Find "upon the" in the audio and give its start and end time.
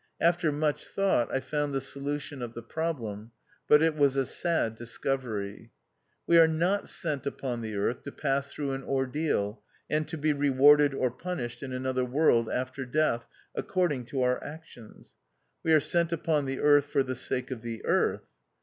7.27-7.75, 16.11-16.61